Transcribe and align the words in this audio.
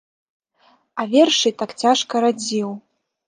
А 1.03 1.05
вершы 1.11 1.49
так 1.61 1.75
цяжка 1.83 2.15
радзіў. 2.27 2.69